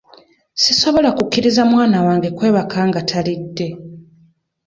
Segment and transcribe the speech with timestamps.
[0.63, 3.67] Sisobola kukkiriza mwana wange kwebaka nga talidde.